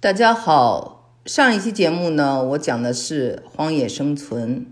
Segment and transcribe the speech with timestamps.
[0.00, 4.64] 大家好，上一期节目呢，我讲的是荒野生存。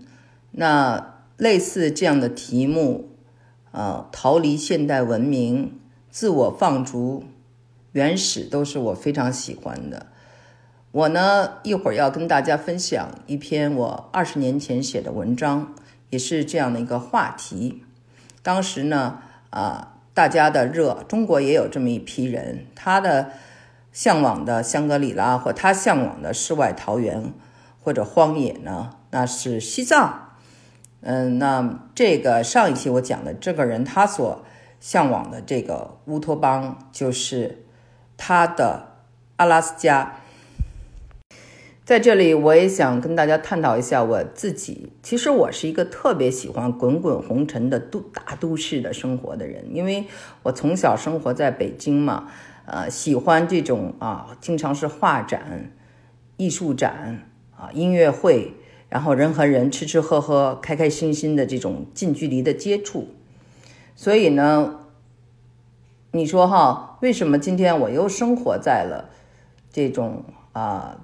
[0.51, 3.09] 那类似这样的题目，
[3.73, 5.77] 啊，逃离现代文明、
[6.09, 7.25] 自我放逐、
[7.91, 10.05] 原始，都是我非常喜欢的。
[10.93, 15.75] 我呢，一会儿要跟大家分享一篇我二十年前写的文章，
[16.09, 17.83] 也是这样的一个话题。
[18.41, 19.19] 当时呢，
[19.49, 23.31] 啊，大家的热，中国也有这么一批人，他的。
[23.97, 27.33] 向往的香格里拉，或他向往的世外桃源，
[27.81, 28.91] 或者荒野呢？
[29.09, 30.35] 那是西藏。
[31.01, 34.45] 嗯，那这个上一期我讲的这个人，他所
[34.79, 37.65] 向往的这个乌托邦，就是
[38.17, 38.99] 他的
[39.37, 40.17] 阿拉斯加。
[41.83, 44.93] 在这里，我也想跟大家探讨一下我自己。
[45.01, 50.05] 其实我是一个特别喜欢滚滚红尘的都大都市的生活的人，因为
[50.43, 52.27] 我从小生活在北京嘛。
[52.67, 55.71] 呃，喜欢这种啊，经常是画展、
[56.35, 58.53] 艺术展啊、音乐会，
[58.89, 63.07] 然后人和人吃吃喝喝、开开心心的这种近距离的接触。
[63.95, 64.81] 所以呢，
[66.11, 69.09] 你说哈，为什么今天我又生活在了
[69.71, 70.99] 这种啊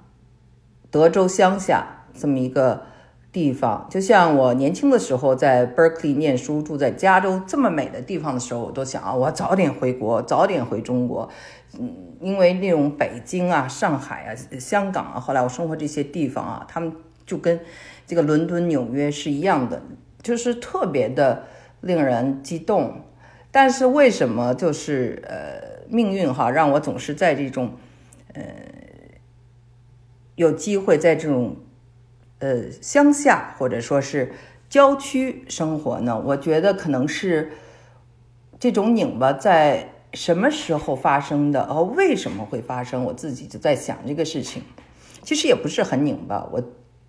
[0.90, 2.93] 德州乡下这么一个？
[3.34, 11.28] 地方就像我年轻的时候在 Berkeley 念书，住在加州这么美的地方的时候，我都想啊，我早点回国，早点回中国。
[11.76, 16.92] 嗯，因为那种北京啊、上海啊、香港啊，后来我生活这些地方啊，他们
[17.26, 17.58] 就跟
[18.06, 19.82] 这个伦敦、纽约是一样的，
[20.22, 21.42] 就是特别的
[21.80, 23.00] 令人激动。
[23.50, 27.72] 但是为什么就是呃命运哈让我总是在这种
[28.32, 28.44] 呃
[30.36, 31.56] 有机会在这种。
[32.44, 34.34] 呃，乡下或者说是
[34.68, 37.52] 郊区生活呢，我觉得可能是
[38.60, 43.02] 这种拧巴在什么时候发生的，哦，为什么会发生？
[43.04, 44.62] 我自己就在想这个事情，
[45.22, 46.46] 其实也不是很拧巴。
[46.52, 46.62] 我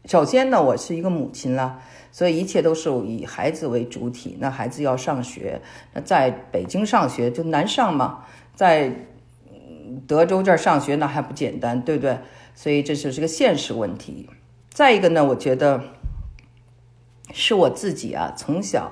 [0.06, 1.82] 首先呢，我是一个母亲了，
[2.14, 4.38] 所以一切都是以孩子为主体。
[4.40, 5.60] 那孩子要上学，
[5.92, 8.24] 那在北京上学就难上嘛，
[8.56, 8.90] 在
[10.08, 12.20] 德州这儿上学那还不简单，对不对？
[12.54, 14.30] 所以这就是个现实问题。
[14.76, 15.86] 再一个呢，我觉得
[17.34, 18.92] 是我自己啊，从小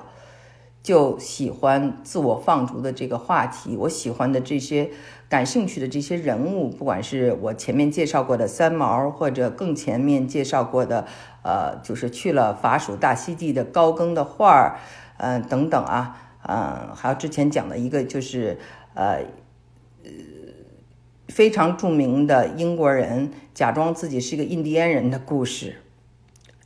[0.82, 3.76] 就喜欢自我放逐的这个话题。
[3.76, 4.90] 我喜欢的这些
[5.28, 11.06] 感兴趣的这些人物，不管是我前面介绍过的三毛，或者更前面介绍过的，
[11.42, 14.78] 呃，就是去了法属大溪地的高更的画儿，
[15.18, 16.16] 嗯，等等啊，
[16.48, 18.58] 嗯，还有之前讲的一个就是
[18.94, 19.22] 呃。
[21.28, 25.76] 非常著名的英国人假装自己是一个印第安人的故事，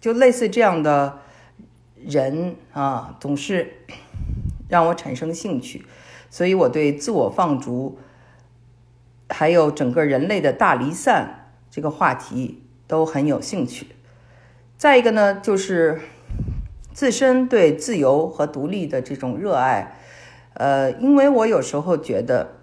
[0.01, 1.21] 就类似这样的
[1.95, 3.73] 人啊，总是
[4.69, 5.87] 让我产生兴趣。
[6.29, 7.99] 所以我对自我放逐，
[9.29, 13.87] 还有整个人类的大离散这个话题都很有兴趣。
[14.77, 16.01] 再一个呢，就是
[16.93, 19.97] 自身对自由和独立的这种热爱。
[20.55, 22.58] 呃，因为我有时候觉得。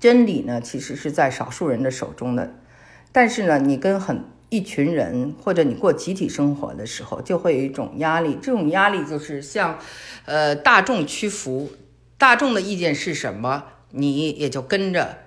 [0.00, 2.54] 真理呢，其实是在少数人的手中的，
[3.12, 8.38] 但是呢，你跟很一群人，或者你过集体生活的时候，就会有一种压力。
[8.40, 9.78] 这种压力就是向，
[10.24, 11.70] 呃，大众屈服，
[12.16, 15.18] 大众的意见是什么，你也就跟着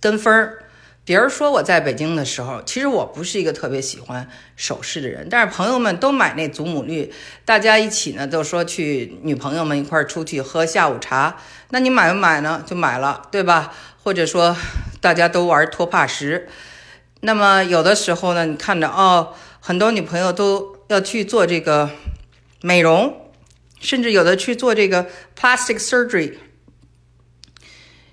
[0.00, 0.63] 跟风儿。
[1.06, 4.26] 比如说我在北京的时候，其实我不是一个特别喜欢
[4.56, 7.12] 首饰的人，但是朋友们都买那祖母绿，
[7.44, 11.36] 大家一起呢都说去女朋友们一块出去喝下午茶，
[11.68, 12.64] 那你买不买呢？
[12.66, 13.74] 就买了，对吧？
[14.02, 14.56] 或者说
[15.02, 16.48] 大家都玩托帕石，
[17.20, 21.90] 那么有的时候呢，你看着哦，很多女朋友都要去做这个
[22.62, 23.30] 美容，
[23.78, 25.06] 甚至有的去做这个
[25.38, 26.32] plastic surgery，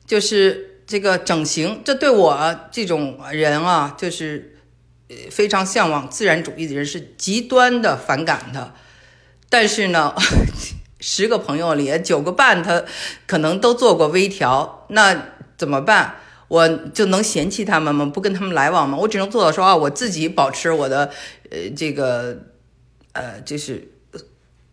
[0.06, 0.71] 就是。
[0.92, 4.58] 这个整形，这对我这种人啊，就是
[5.08, 8.74] 呃非常向往自然主义的人是极端的反感的。
[9.50, 10.14] 但是呢，
[11.00, 12.84] 十个朋友里九个半他
[13.26, 16.16] 可能都做过微调，那怎么办？
[16.50, 18.12] 我就能嫌弃他们吗？
[18.14, 18.98] 不跟他们来往吗？
[18.98, 21.10] 我只能做到说啊，我自己保持我的
[21.50, 22.38] 呃这个
[23.14, 23.91] 呃就是。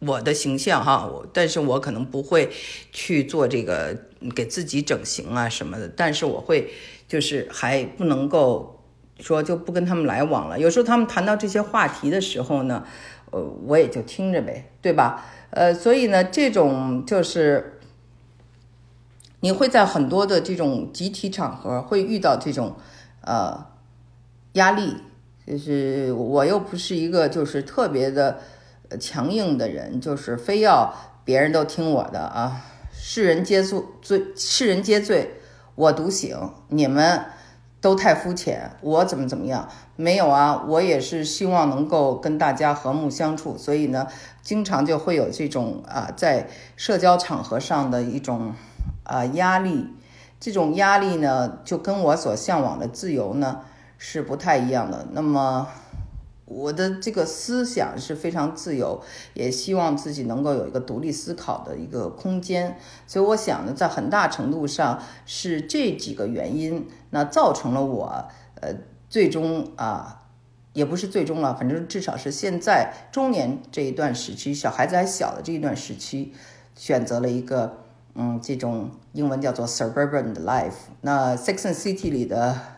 [0.00, 2.48] 我的形象哈，我但是我可能不会
[2.92, 3.96] 去做这个
[4.32, 6.70] 给自己整形啊什么的，但是我会
[7.08, 8.80] 就是还不能够
[9.18, 10.56] 说就不跟他们来往了。
[10.56, 12.84] 有时候他们谈到这些话题的时候呢，
[13.32, 15.24] 呃，我也就听着呗，对吧？
[15.50, 17.80] 呃，所以呢，这种就是
[19.40, 22.76] 你会在很多的这种集体场合会遇到这种
[23.22, 23.66] 呃
[24.52, 24.94] 压力，
[25.44, 28.38] 就是我又不是一个就是特别的。
[28.98, 30.94] 强硬的人就是非要
[31.24, 32.64] 别人都听我的啊！
[32.92, 33.82] 世人皆醉，
[34.34, 35.34] 世人皆醉，
[35.74, 36.36] 我独醒。
[36.68, 37.22] 你们
[37.80, 39.68] 都太肤浅，我怎么怎么样？
[39.96, 44.06] 没有啊，我也是希望能够跟大家和睦相处，所以呢，
[44.42, 48.54] 经常就会有这种啊，在社交场合上的一种
[49.04, 49.88] 啊压力，
[50.40, 53.60] 这种压力呢，就跟我所向往的自由呢
[53.98, 55.06] 是不太一样的。
[55.12, 55.68] 那么。
[56.50, 59.02] 我的这个思想是非常自由，
[59.34, 62.78] 也希望自己能够有一个独立思考的一个空间。
[63.06, 68.24] 所以我想呢，在很大程度上是这几个原因，那造成了我
[68.62, 68.72] 呃
[69.10, 70.22] 最终啊，
[70.72, 76.32] 也不是最终了，反正至少是现在中年这一段时期，小孩子还小的这一段时期，
[76.74, 77.76] 选择了一个
[78.14, 80.88] 嗯这种英文叫做 suburban life。
[81.02, 82.77] 那 Sex and City 里的。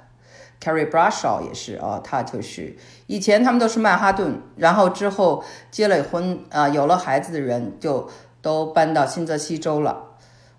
[0.62, 2.76] Carrie Bradshaw 也是啊，他就是
[3.06, 8.10] 以前他们都是曼哈顿，然后之后结了婚啊，有了孩子的人就
[8.42, 10.04] 都搬到新泽西州了，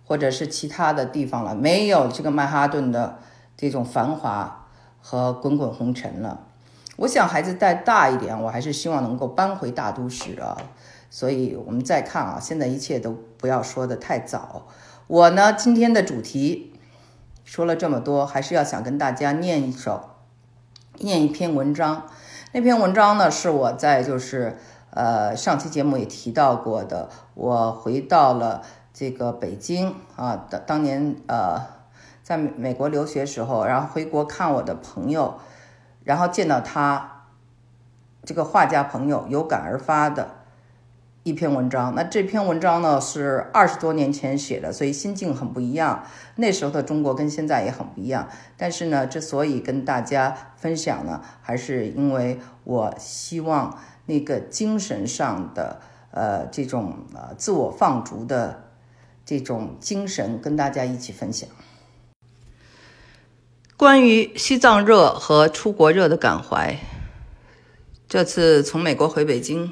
[0.04, 3.20] 或者是其他的地方了，没有这个曼哈顿的
[3.56, 4.66] 这种繁华
[5.00, 6.48] 和滚滚红尘了。
[6.98, 10.58] 我想孩子再大一点，我还是希望能够搬回大都市啊。
[11.12, 14.66] 所以我们再看啊，现在一切都不要说的太早。
[15.06, 16.71] 我呢，今天的主题。
[17.44, 20.10] 说了这么多，还是要想跟大家念一首，
[21.00, 22.08] 念一篇文章。
[22.54, 24.58] 那篇文章呢，是我在就是
[24.92, 27.10] 呃上期节目也提到过的。
[27.34, 28.62] 我回到了
[28.94, 31.62] 这个北京啊，当当年呃
[32.24, 35.40] 在美国留学时候，然后回国看我的朋友，
[36.04, 37.24] 然后见到他
[38.24, 40.41] 这个画家朋友，有感而发的。
[41.24, 46.04] 一篇文章，那这篇文章呢是二十多年前写的，所以心境很不一样。
[46.38, 48.28] 那时候的中国跟现在也很不一样。
[48.58, 55.80] 但是呢，之所以跟大家分享呢，还是因为我希望那个精神上的
[56.10, 58.64] 呃这种呃自我放逐的
[59.24, 61.48] 这种精神跟大家一起分享。
[63.78, 66.78] 关于西藏热和出国热的感怀，
[68.08, 69.72] 这次从美国回北京。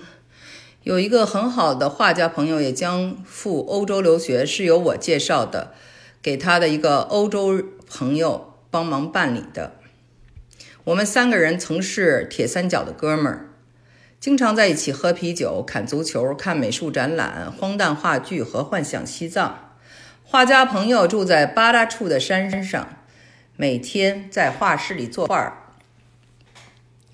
[0.90, 5.72] 有一个很好的画家朋友也将赴欧洲留学，是由我介绍的，
[6.20, 9.74] 给他的一个欧洲朋友帮忙办理的。
[10.86, 13.50] 我们三个人曾是铁三角的哥们儿，
[14.20, 19.76] 经常在一起喝啤酒、看足球、看美术展览、荒诞话剧和幻想西藏。
[20.24, 22.98] 画家朋友住在八大处的山上，
[23.56, 25.76] 每天在画室里作画，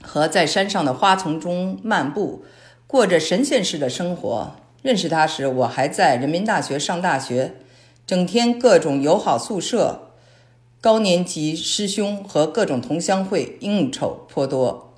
[0.02, 2.46] 和在山上的花丛中漫步。
[2.88, 4.56] 过着神仙式的生活。
[4.82, 7.56] 认识他时，我还在人民大学上大学，
[8.06, 10.12] 整天各种友好宿舍、
[10.80, 14.94] 高年级师兄和各种同乡会应酬颇多。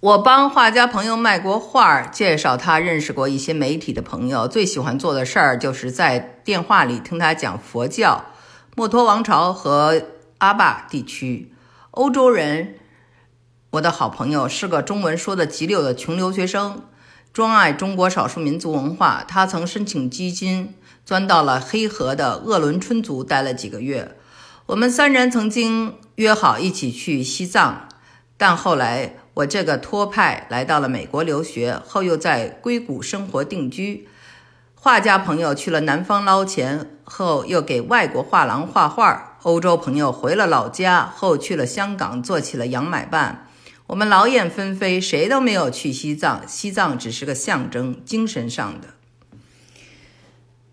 [0.00, 4.48] 我帮画家朋友卖过画，介绍他认识过一些媒体的朋友。
[4.48, 8.24] 最喜欢做的事儿就是在电话里听他讲佛教、
[8.74, 10.02] 墨脱王朝和
[10.38, 11.52] 阿坝地区、
[11.90, 12.76] 欧洲人。
[13.70, 16.82] 我的好朋友是个中文说的极溜的穷留学生，
[17.32, 19.24] 专爱中国少数民族文化。
[19.26, 20.74] 他曾申请基金，
[21.04, 24.16] 钻到了黑河的鄂伦春族待了几个月。
[24.66, 27.88] 我们三人曾经约好一起去西藏，
[28.36, 34.08] 但后来我这个托派来到了美国留学，后又在硅谷生活定居。
[34.74, 39.38] 画家朋友去了南方捞钱，后又给外国画廊画画。
[39.42, 43.45] 欧洲朋友回了老家，后去了香港做起了洋买办。
[43.88, 46.42] 我们劳燕分飞，谁都没有去西藏。
[46.48, 48.88] 西藏只是个象征，精神上的。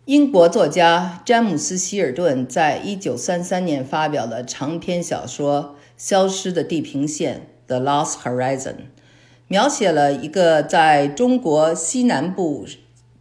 [0.06, 8.88] 英国作家詹姆斯·希尔顿在一九三三年发表的长篇小说《消失的地平线》（The Lost Horizon），
[9.48, 12.66] 描写了一个在中国西南部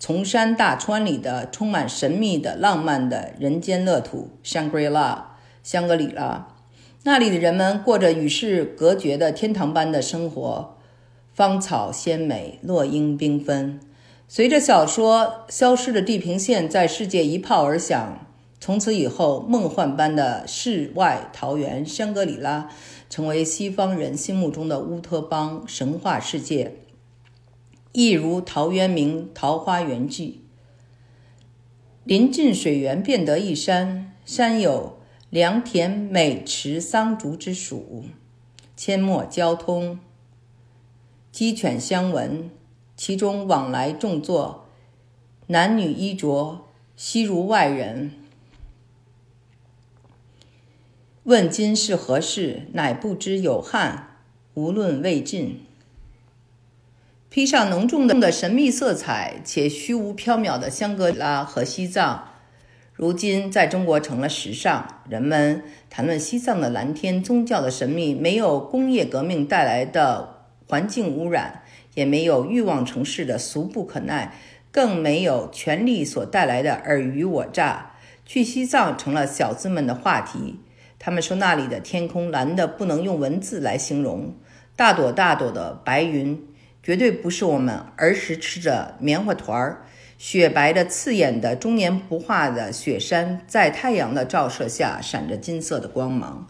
[0.01, 5.37] 崇山大川里的充满神秘的浪漫的人间乐土——香格里拉。
[5.63, 6.49] 香格里拉。
[7.05, 10.77] 那里的人们过着与世隔绝的天堂般的生活，
[11.35, 13.81] 芳草鲜美，落英缤纷。
[14.29, 18.25] 随着小说《消失的地平线》在世界一炮而响，
[18.61, 22.71] 从此以后，梦幻般的世外桃源香格里拉
[23.11, 26.77] 成为西方人心目中的乌托邦神话世界，
[27.91, 30.43] 一如陶渊明《桃花源记》。
[32.05, 35.02] 临近水源，便得一山，山有。
[35.33, 38.05] 良田美池桑竹之属，
[38.77, 39.99] 阡陌交通，
[41.31, 42.51] 鸡犬相闻，
[42.99, 44.67] 其中往来种作，
[45.47, 48.13] 男女衣着，悉如外人。
[51.23, 54.19] 问今是何世，乃不知有汉，
[54.53, 55.63] 无论魏晋。
[57.31, 62.29] 披上浓重的神秘色彩且虚无缥缈的香格里拉和西藏。
[63.03, 65.01] 如今在中国成了时尚。
[65.09, 71.63] 人们谈论西藏的蓝天、宗教的神秘，没有工业革命带来的环境污染，
[71.95, 74.33] 也没有欲望城市的俗不可耐，
[74.71, 77.91] 更没有权力所带来的尔虞我诈。
[78.25, 80.61] 去西藏成了小资们的话题。
[81.01, 84.33] 他们说那里的天空蓝得不能用文字来形容，
[84.77, 86.41] 大朵大朵的白云，
[86.81, 89.87] 绝对不是我们儿时吃着棉花团儿。
[90.25, 96.47] 雪白的、刺眼的、终年不化的雪山，在太阳的照射下闪着金色的光芒。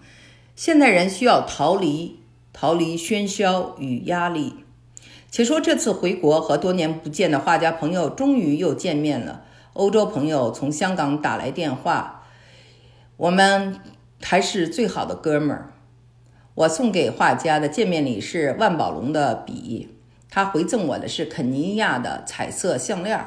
[0.55, 2.21] 现代人需要逃离，
[2.53, 4.57] 逃离喧嚣与压力。
[5.31, 9.45] 且说这次回国和多年不见的画家朋友终于又见面了。
[9.73, 12.27] 欧洲朋友从香港打来电话，
[13.17, 13.81] 我们
[14.21, 15.73] 还是最好的哥们儿。
[16.57, 19.89] 我送给画家的见面礼是万宝龙的笔，
[20.29, 23.25] 他回赠我的是肯尼亚的彩色项链儿。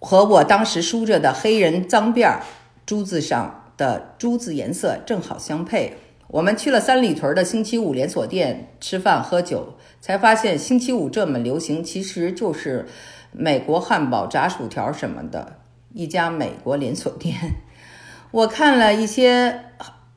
[0.00, 2.42] 和我当时梳着的黑人脏辫儿
[2.86, 5.96] 珠子上的珠子颜色正好相配。
[6.28, 12.86] 我们去了三里屯的星期五连锁店吃饭喝酒，才发现星期五这么流行，其实就是
[13.32, 15.56] 美国汉堡、炸薯条什么的
[15.94, 17.36] 一家美国连锁店。
[18.30, 19.67] 我看了一些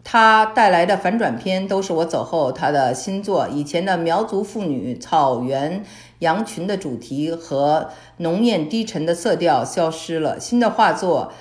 [0.03, 3.47] 他带来的反转片，都是我走后他的新作。
[3.47, 5.83] 以前的苗族妇女、草原。
[6.21, 11.33] 羊群的主题和浓艳低沉的色调消失了，新的画作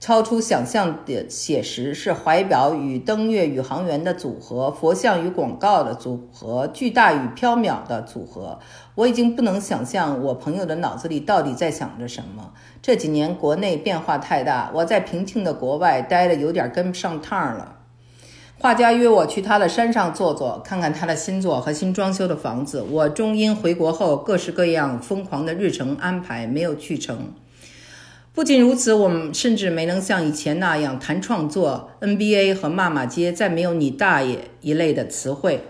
[0.00, 8.58] 超出想象的写实，是怀表与登月宇航员的组合，佛像与广告的组合，巨大与缥缈的组合。
[8.94, 12.54] 我已经不能想象我朋友的脑子里到底在想着什么。
[12.80, 17.80] 这几年国内变化太大，我在平静的国外待的有点跟不上趟了。
[18.62, 22.80] 画家约我去他的山上坐坐，看看他的新作和新装修的房子。
[22.80, 27.32] 我终因回国后各式各样疯狂的日程安排没有去成。
[28.32, 31.90] 不仅如此，我们甚至没能像以前那样谈创作。
[32.00, 35.64] NBA 和骂骂街再没有“你大爷”一类的词汇。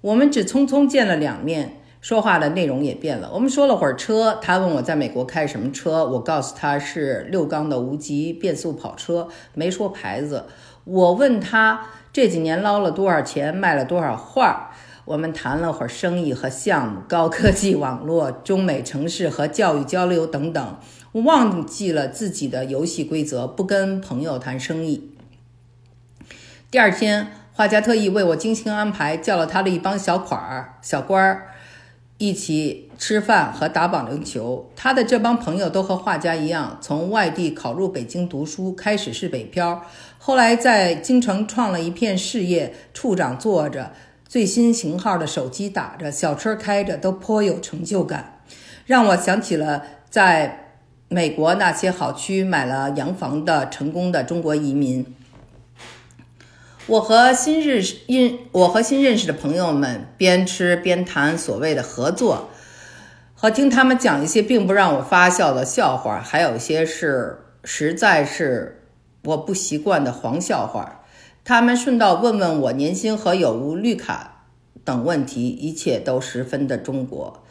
[0.00, 3.28] 我们只匆匆见了两面，说话的内容也变了。
[3.34, 10.44] 我们说了会儿车，他问我在美国开什么车，我告诉他是六缸的无极变速跑车，没说牌子。
[10.84, 11.86] 我问他。
[12.12, 14.70] 这几年捞了多少钱，卖了多少画儿？
[15.04, 20.76] 我们谈了会儿生意和项目、高科技网络、中美城市和教育交流等等。
[21.12, 25.12] 我忘记了自己的游戏规则，不跟朋友谈生意。
[26.68, 31.46] 第二天，画家特意为我精心安排，叫了他的一帮小款儿、小官儿
[32.18, 34.68] 一起吃饭和打保龄球。
[34.74, 39.84] 他的这帮朋友都和画家一样，从外地考入北京读书，开始是北漂。
[40.22, 43.92] 后来在京城创了一片事业，处长坐着，
[44.28, 48.42] 最新型号的手机打着，小车开着，都颇有成就感，
[48.84, 50.74] 让我想起了在
[51.08, 55.06] 美国那些好区买了洋房的成功的中国移民。
[56.86, 62.50] 我和新认识因我和新认识的朋友们边吃边谈所谓的合作，
[63.34, 68.76] 和听他们讲一些并不让我发笑的笑话，还有一些是实在是。
[69.24, 71.02] 我不习惯的黄笑话，
[71.44, 74.46] 他们顺道问问我年薪和有无绿卡
[74.84, 77.42] 等问题，一切都十分的中国。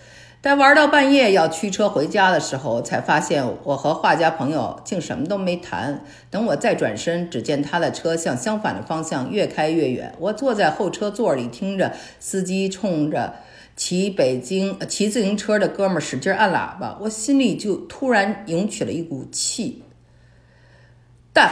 [0.42, 6.06] 待玩到半夜要驱车回家的时候，才发现我和画家朋友竟什么都没谈。
[6.32, 10.16] 等我再转身，只见他的车向相反的方向越开越远。
[10.18, 13.34] 我坐在后车座里，听着司机冲着
[13.76, 19.84] 骑北京骑自行车的哥们使劲按喇叭，我心里就突然涌起了一股气。
[21.40, 21.50] 但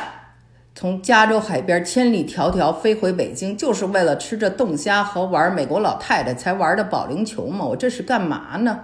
[0.75, 7.63] 从加州海边千里迢迢飞回北京，就是为了吃着冻虾和玩美国老太太才玩的保龄球吗？
[7.63, 8.81] 我这是干嘛呢？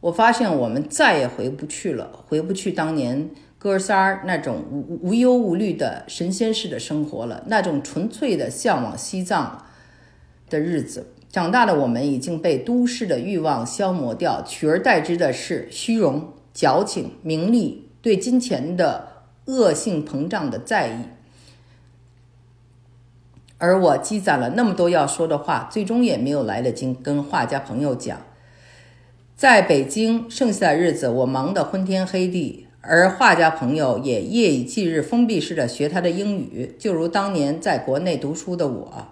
[0.00, 9.64] 我发现我们再也回不去了，回不去当年哥仨那种无无忧无虑的神仙式的生活了，那种纯粹的向往西藏
[10.48, 11.12] 的日子。
[11.30, 19.09] 长大的我们已经被都市的欲望消磨掉，取而代之的是虚荣、矫情、名利，对金钱的。
[19.46, 21.04] 恶性膨胀的在意，
[23.58, 28.20] 而我积攒了那么多要说的话，最终也没有来得及跟画家朋友讲。
[29.36, 39.08] 在北京剩下的日子，我忙得昏天黑地，而画家朋友也夜以继日、封闭式的学他的英语，就如当年在国内读书的我。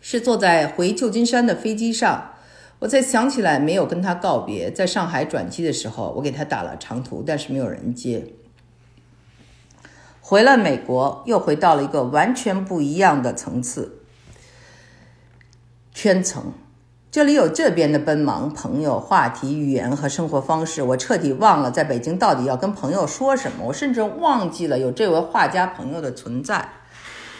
[0.00, 2.32] 是坐在回旧金山的飞机上，
[2.78, 4.70] 我才想起来没有跟他告别。
[4.70, 8.24] 在上海转机的时候，我给他打了长途，但是没有人接。
[10.28, 14.02] 回了美国，又回到了一个完全不一样的层次
[15.94, 16.52] 圈层。
[17.10, 23.64] 这里有这边的奔忙朋友、话题、语言和生活方式，我彻底忘了在北京到底要跟朋友说什么。
[23.68, 26.72] 我甚至忘记了有这位画家朋友的存在。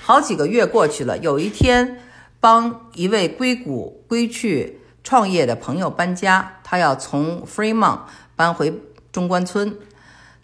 [0.01, 2.01] 好几个月过去了，有一天，
[2.41, 7.99] 帮一位硅谷归去创业的朋友搬家，他要从 Fremont
[8.35, 8.81] 搬回
[9.13, 9.77] 中关村。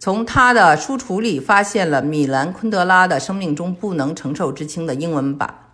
[0.05, 5.71] 从他的书橱里发现了米兰昆德拉的《生命中不能承受之轻》的英文版。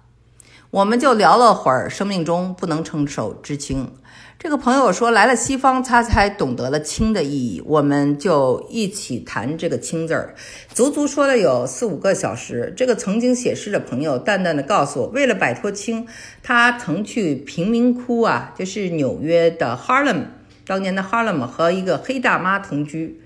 [0.71, 3.91] 我们就聊了会儿生命中不能承受之轻。
[4.39, 7.61] 这个朋友说，来了西方，他才懂得了“轻”的意义。
[7.67, 10.37] 我们就一起谈这个“轻”字儿，
[10.73, 12.73] 足足说了有四五个小时。
[12.77, 16.07] 这个曾经写诗的朋友淡淡的告诉我，为了摆脱“轻”，
[16.41, 20.27] 他曾去贫民窟啊，就是纽约的 Harlem，
[20.65, 23.21] 当年的 Harlem 和一个黑大妈同居，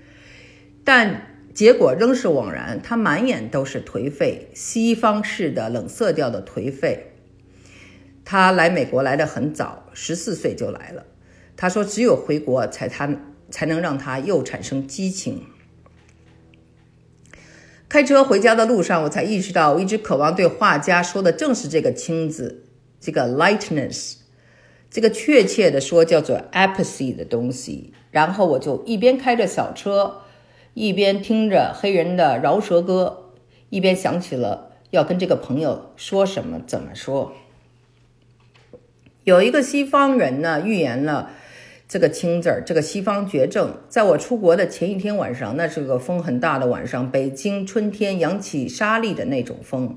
[0.85, 2.79] 但结果仍是枉然。
[2.81, 7.11] 他满眼都是颓废，西方式的冷色调的颓废。
[8.23, 11.05] 他来美国来的很早，十四岁就来了。
[11.57, 13.09] 他说，只有回国才他
[13.51, 15.43] 才能让他又产生激情。
[17.87, 22.65] 开车回家的路上，我才意识到，我一直渴望对画家说的正是这个“轻”字，
[22.99, 24.15] 这个 lightness，
[24.89, 27.93] 这个确切的说叫做 apathy 的东西。
[28.11, 30.23] 然后我就一边开着小车，
[30.75, 33.31] 一边听着黑人的饶舌歌，
[33.69, 37.31] 一边想起了要跟这个朋友说什么，怎么说。
[39.23, 41.31] 有一个西方人呢，预言了
[41.87, 43.77] 这个“青”字儿，这个西方绝症。
[43.87, 49.95] 在我出国的前一天晚上，那是个风很大的晚上，北京春天扬起沙粒的那种风。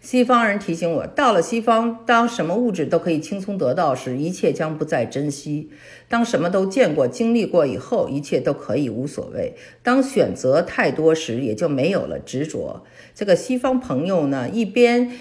[0.00, 5.68] 西方人提醒我，到了西方，当什么物质都可以轻松得到时，一切将不再珍惜；
[6.08, 9.52] 当什么都见过、经历过以后，一切都可以无所谓；
[9.82, 12.82] 当选择太多时，也就没有了执着。
[13.14, 15.12] 这个西方朋友呢，一边。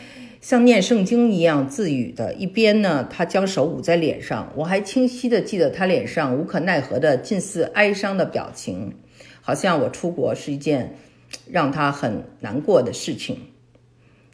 [0.42, 4.54] 像念圣经一样自语的一边呢，他将手捂在脸上。
[4.56, 8.94] 我还清晰的记得他脸上无可奈何的近似哀伤的表情，
[9.42, 10.96] 好像我出国是一件
[11.52, 13.38] 让他很难过的事情。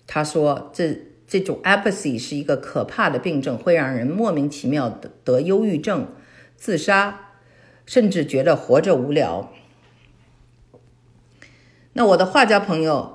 [0.07, 6.07] 他说：“这这种 apathy 是一个可怕的病症，会让人莫名其妙的得忧郁症、
[6.55, 7.31] 自杀，
[7.85, 9.51] 甚至觉得活着无聊。”
[11.93, 13.14] 那我的画家朋友。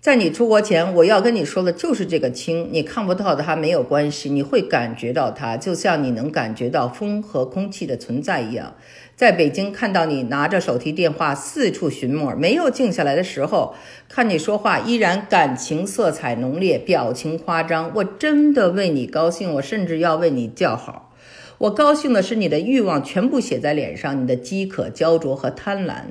[0.00, 2.68] 在你出国前，我要跟你说的就是这个氢。
[2.70, 8.74] 你看不到它没有关系，你会感觉到它，就像你能感觉到风和空气的存在一样。
[9.16, 13.74] 在北京看到你拿着手提电话四处寻摸，没有静下来的时候，
[14.08, 21.12] 看你说话依然感情色彩浓烈，表情夸张，我真的为你高兴，我甚至要为你叫好。
[21.58, 26.02] 我高兴的是你的欲望全部写在脸上，你的饥渴、焦灼和贪婪。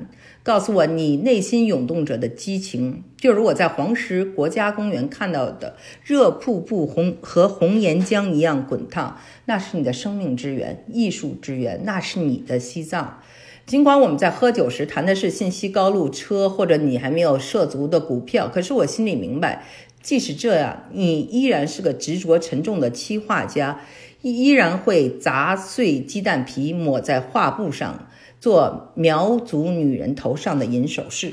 [0.48, 13.20] 告诉我你内心涌动着的激情，就如我在黄石国家公园看到的热瀑布红和红岩浆一样滚烫，那是你的生命之源、艺术之源，那是你的西藏。
[13.66, 19.66] 尽管我们在喝酒时谈的是信息高路车或者你还没有涉足的股票，可是我心里明白，
[20.00, 23.82] 即使这样，你依然是个执着沉重的漆画家，
[24.22, 28.07] 依然会砸碎鸡蛋皮抹在画布上。
[28.40, 31.32] 做苗族女人头上的银首饰，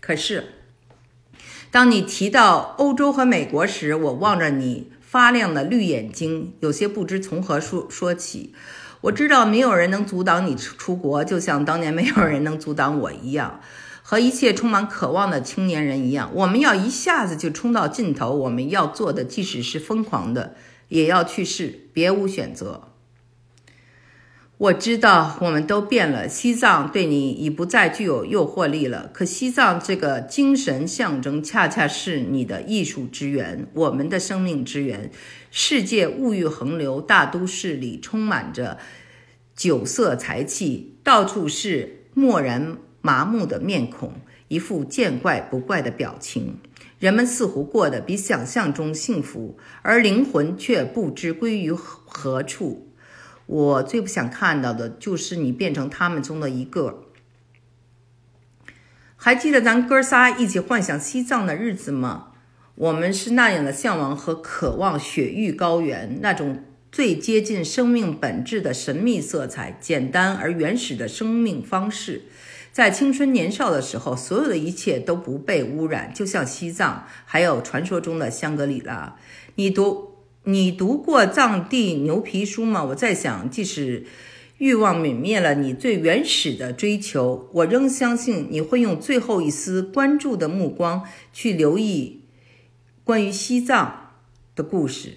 [0.00, 0.44] 可是，
[1.70, 8.54] 当你提到欧洲和美国时，我望着你发亮的绿眼睛，有些不知从何说说起。
[9.02, 13.60] 我知道没有人能阻挡你出国，就像当年没有人能阻挡我一样，
[14.02, 18.30] 和一切充满渴望的青年人一样，我们要一下子就冲到尽头。
[18.30, 20.54] 我们要做的，即使是疯狂的，
[20.88, 22.95] 也要去试，别无选择。
[24.58, 29.10] 我知道我们都变了，西藏对你已不再具有诱惑力了。
[29.12, 35.10] 可西藏这个精神象征，恰恰是你的艺术之源，我们的生命之源。
[35.50, 38.78] 世界物欲横流，大都市里充满着
[39.54, 44.14] 酒色财气，到处是漠然麻木的面孔，
[44.48, 46.56] 一副见怪不怪的表情。
[46.98, 52.85] 人们似乎过得比想象中幸福，而灵魂却不知归于何处。
[53.46, 57.04] 我最不想看到的就是你变成他们中的一个。
[59.16, 62.32] 还记得咱哥仨一起幻想西藏的日子吗？
[62.74, 72.24] 我们是那样的向往和渴望雪域高原那种最接近生命本质的神秘色彩，简单而原始的生命方式。
[72.72, 79.16] 在青春年少的时候，所有的一切都不被污染，就像西藏，还有传说中的香格里拉。
[79.54, 80.15] 你读。
[80.48, 82.84] 你读过藏地牛皮书吗？
[82.84, 84.06] 我在想，即使
[84.58, 92.26] 欲望泯灭了你最原始的追求，我仍相信你会用最后一丝关注的目光去留意
[93.02, 94.12] 关于西藏
[94.54, 95.14] 的故事。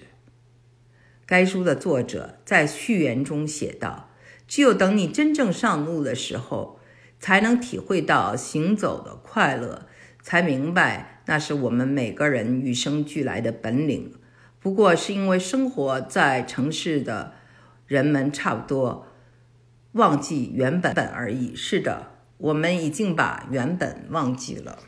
[1.24, 4.10] 该书的作者在序言中写道
[4.48, 6.80] ：“只有等你真正上路的时候，
[7.20, 9.86] 才能体会到行走的快乐，
[10.20, 14.14] 才明白那是我们每个人与生俱来的本领。
[14.60, 17.32] 不过是因为生活在城市的
[17.86, 19.06] 人们差不多
[19.92, 21.56] 忘记原本本而已。
[21.56, 24.78] 是的，我们已经把原本忘记了。”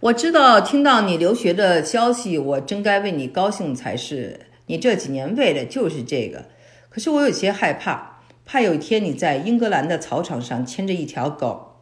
[0.00, 4.40] 我知道，听到你留学的消息，我真该为你高兴才是。
[4.66, 6.46] 你这几年为的就是这个，
[6.90, 11.75] 可是我有些害怕，怕有一天你在英格兰的草场上牵着一条狗，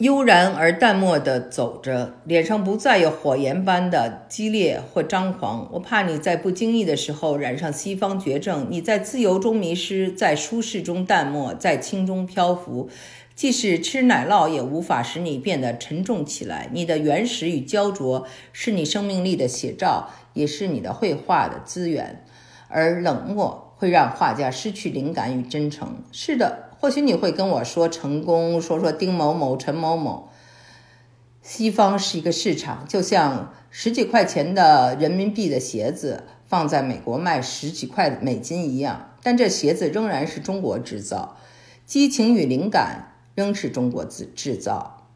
[0.00, 5.68] 悠然而淡漠地走着，脸上不再有火焰般的激烈或张狂。
[5.72, 12.88] 我怕你在不经意的时候染上西方绝症，你在自由中迷失，在舒适中淡漠，在轻中漂浮。
[13.34, 16.70] 即使吃奶酪也无法使你变得沉重起来。
[16.72, 22.24] 你的原始与焦灼是你生命力的写照，也是你的绘画的资源。
[22.68, 25.96] 而冷漠会让画家失去灵感与真诚。
[26.10, 30.30] 是的，或许你会跟我说成功，说说丁某某、陈某某。
[31.42, 41.36] 西方是一个市场，就像十几块钱的人民币的鞋子放在美国卖十几块美金一样，但这鞋子仍然是中国制造。
[41.86, 43.06] 激情与灵感。
[43.36, 45.06] 仍是中国制制造。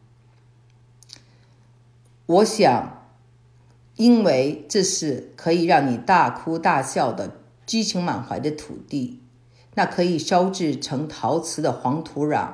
[2.27, 3.05] 我想，
[3.96, 9.20] 因为这是可以让你大哭大笑的激情满怀的土地，
[9.74, 12.48] 那可以烧制成陶瓷的黄土壤，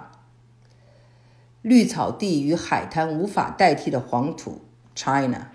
[1.62, 4.62] 绿草地与海滩无法代替的黄土
[4.94, 5.48] ，China。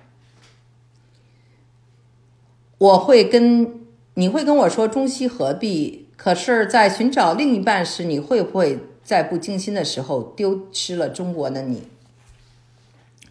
[2.77, 8.79] 我会跟你会跟我说中西合璧，可是，在寻找另一半时，你会不会？
[9.05, 11.83] 在不精心的时候丢失了中国的你，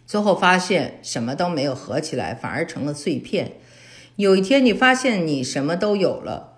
[0.07, 3.57] 最后发现什么都没有合起来，反而成了碎片。
[4.15, 6.54] 有一天你发现你什么都有了，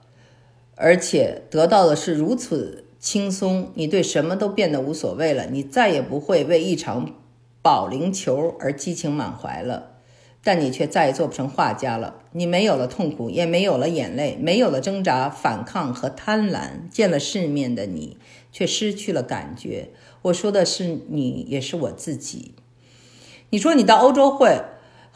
[0.77, 5.47] 而且得到的是如此轻松，你对什么都变得无所谓了。
[5.47, 7.13] 你再也不会为一场
[7.61, 9.95] 保龄球而激情满怀了。
[10.43, 12.21] 但你却再也做不成画家了。
[12.31, 16.87] 你没有了痛苦，也没有了眼泪，没有了挣扎、反抗和贪婪。
[16.89, 18.17] 见了世面的你，
[18.53, 19.89] 却失去了感觉。
[20.21, 22.53] 我说的是你，也是我自己。
[23.49, 24.61] 你说你到欧洲会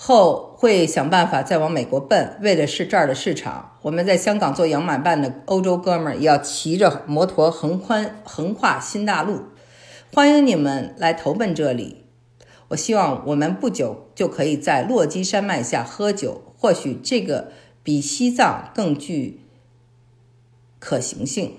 [0.03, 3.77] 后会想办法再往美国奔，为的是这儿的市场。
[3.83, 9.43] 我们在香港做洋买办的欧洲哥们儿，也要骑着摩托横宽横跨新大陆。
[10.11, 12.05] 欢迎你们来投奔这里。
[12.69, 17.51] 我希望我们不久就可以在落基山脉下喝酒，或许这个
[17.83, 19.41] 比西藏更具
[20.79, 21.57] 可行性。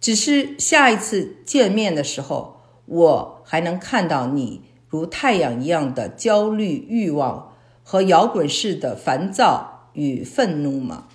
[0.00, 4.62] 只是下一次见面的时候，我还能看到你
[4.94, 7.52] 如太阳一样的焦虑、欲望
[7.82, 11.08] 和摇滚式的烦躁与愤怒吗？